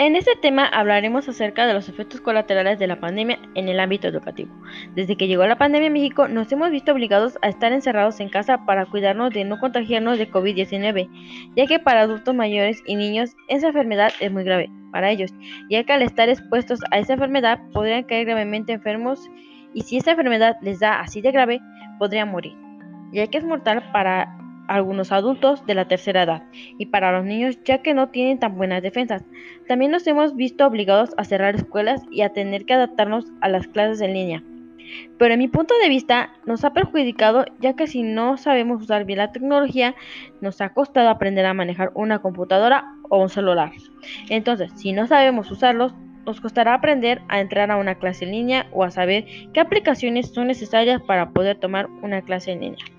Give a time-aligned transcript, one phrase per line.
[0.00, 4.06] En este tema hablaremos acerca de los efectos colaterales de la pandemia en el ámbito
[4.06, 4.54] educativo.
[4.94, 8.28] Desde que llegó la pandemia en México nos hemos visto obligados a estar encerrados en
[8.28, 11.10] casa para cuidarnos de no contagiarnos de COVID-19,
[11.56, 15.34] ya que para adultos mayores y niños esa enfermedad es muy grave para ellos,
[15.68, 19.28] ya que al estar expuestos a esa enfermedad podrían caer gravemente enfermos
[19.74, 21.60] y si esa enfermedad les da así de grave
[21.98, 22.54] podrían morir,
[23.12, 24.32] ya que es mortal para
[24.68, 26.42] algunos adultos de la tercera edad
[26.78, 29.24] y para los niños ya que no tienen tan buenas defensas.
[29.66, 33.66] También nos hemos visto obligados a cerrar escuelas y a tener que adaptarnos a las
[33.66, 34.42] clases en línea.
[35.18, 39.04] Pero en mi punto de vista nos ha perjudicado ya que si no sabemos usar
[39.04, 39.94] bien la tecnología
[40.40, 43.72] nos ha costado aprender a manejar una computadora o un celular.
[44.28, 45.92] Entonces, si no sabemos usarlos,
[46.24, 49.24] nos costará aprender a entrar a una clase en línea o a saber
[49.54, 52.97] qué aplicaciones son necesarias para poder tomar una clase en línea.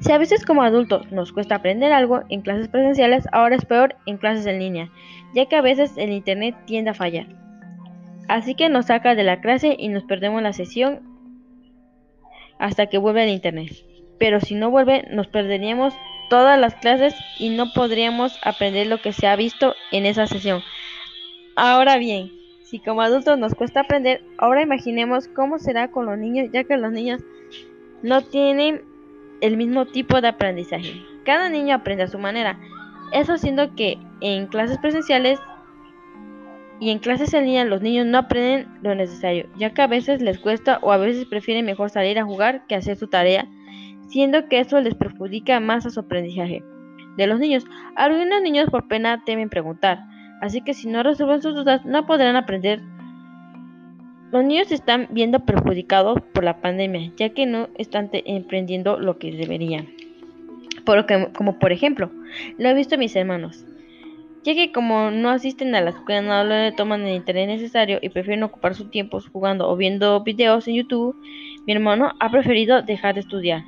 [0.00, 3.96] Si a veces como adultos nos cuesta aprender algo en clases presenciales, ahora es peor
[4.06, 4.90] en clases en línea,
[5.34, 7.26] ya que a veces el Internet tiende a fallar.
[8.28, 11.00] Así que nos saca de la clase y nos perdemos la sesión
[12.58, 13.72] hasta que vuelve el Internet.
[14.18, 15.94] Pero si no vuelve, nos perderíamos
[16.28, 20.62] todas las clases y no podríamos aprender lo que se ha visto en esa sesión.
[21.56, 22.30] Ahora bien,
[22.64, 26.76] si como adultos nos cuesta aprender, ahora imaginemos cómo será con los niños, ya que
[26.76, 27.22] los niños
[28.02, 28.82] no tienen
[29.40, 31.02] el mismo tipo de aprendizaje.
[31.24, 32.58] Cada niño aprende a su manera.
[33.12, 35.38] Eso haciendo que en clases presenciales
[36.80, 40.22] y en clases en línea los niños no aprenden lo necesario, ya que a veces
[40.22, 43.48] les cuesta o a veces prefieren mejor salir a jugar que hacer su tarea,
[44.08, 46.62] siendo que eso les perjudica más a su aprendizaje.
[47.16, 47.64] De los niños,
[47.96, 50.04] algunos niños por pena temen preguntar,
[50.40, 52.80] así que si no resuelven sus dudas no podrán aprender
[54.30, 59.32] los niños están viendo perjudicados por la pandemia, ya que no están emprendiendo lo que
[59.32, 59.88] deberían.
[60.84, 62.10] Por como por ejemplo,
[62.58, 63.64] lo he visto a mis hermanos,
[64.44, 68.08] ya que como no asisten a la escuela, no le toman el interés necesario y
[68.08, 71.16] prefieren ocupar su tiempo jugando o viendo videos en YouTube,
[71.66, 73.64] mi hermano ha preferido dejar de estudiar.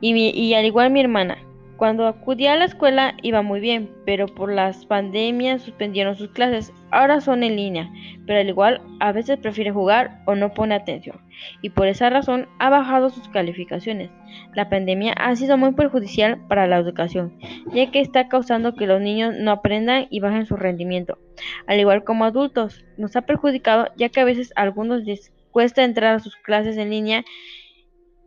[0.00, 1.38] Y, y al igual mi hermana,
[1.76, 6.72] cuando acudía a la escuela iba muy bien, pero por las pandemias suspendieron sus clases.
[6.90, 7.90] Ahora son en línea,
[8.26, 11.20] pero al igual a veces prefiere jugar o no pone atención,
[11.62, 14.10] y por esa razón ha bajado sus calificaciones.
[14.54, 17.38] La pandemia ha sido muy perjudicial para la educación,
[17.72, 21.18] ya que está causando que los niños no aprendan y bajen su rendimiento.
[21.66, 25.84] Al igual como adultos, nos ha perjudicado ya que a veces a algunos les cuesta
[25.84, 27.24] entrar a sus clases en línea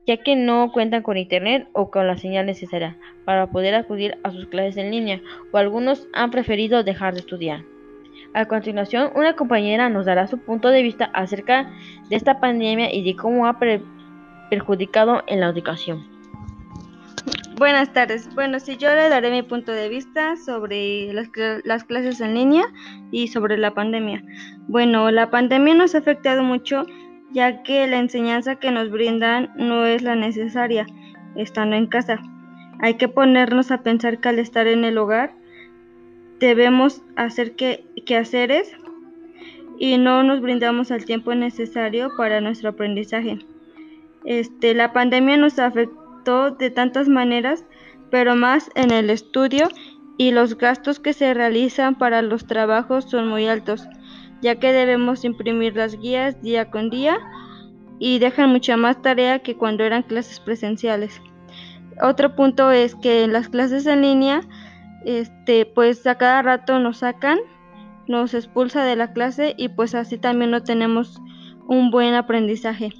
[0.07, 4.31] ya que no cuentan con internet o con la señal necesaria para poder acudir a
[4.31, 7.63] sus clases en línea, o algunos han preferido dejar de estudiar.
[8.33, 11.69] A continuación, una compañera nos dará su punto de vista acerca
[12.09, 13.59] de esta pandemia y de cómo ha
[14.49, 16.05] perjudicado en la educación.
[17.57, 18.33] Buenas tardes.
[18.35, 21.27] Bueno, si yo le daré mi punto de vista sobre las,
[21.63, 22.65] las, clases en línea
[23.11, 24.23] y sobre la pandemia.
[24.67, 26.85] Bueno, la pandemia nos ha afectado mucho
[27.31, 30.85] ya que la enseñanza que nos brindan no es la necesaria
[31.35, 32.21] estando en casa.
[32.79, 35.33] Hay que ponernos a pensar que al estar en el hogar
[36.39, 38.71] debemos hacer que, quehaceres
[39.79, 43.39] y no nos brindamos el tiempo necesario para nuestro aprendizaje.
[44.25, 47.65] Este, la pandemia nos afectó de tantas maneras,
[48.09, 49.67] pero más en el estudio
[50.17, 53.87] y los gastos que se realizan para los trabajos son muy altos
[54.41, 57.19] ya que debemos imprimir las guías día con día
[57.99, 61.21] y dejan mucha más tarea que cuando eran clases presenciales.
[62.01, 64.41] Otro punto es que en las clases en línea,
[65.05, 67.39] este, pues a cada rato nos sacan,
[68.07, 71.19] nos expulsa de la clase y pues así también no tenemos
[71.67, 72.93] un buen aprendizaje.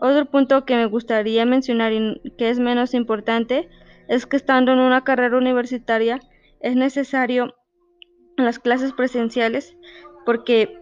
[0.00, 3.68] Otro punto que me gustaría mencionar y que es menos importante
[4.06, 6.20] es que estando en una carrera universitaria
[6.60, 7.54] es necesario
[8.36, 9.76] las clases presenciales
[10.28, 10.78] porque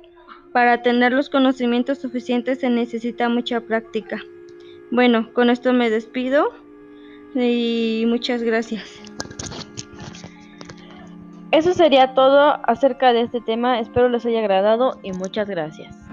[0.50, 4.20] para tener los conocimientos suficientes se necesita mucha práctica.
[4.90, 6.48] Bueno, con esto me despido
[7.32, 9.00] y muchas gracias.
[11.52, 13.78] Eso sería todo acerca de este tema.
[13.78, 16.05] Espero les haya agradado y muchas gracias.